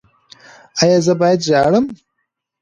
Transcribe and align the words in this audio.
ایا 0.81 0.97
زه 1.05 1.13
باید 1.19 1.39
ژاړم؟ 1.47 1.85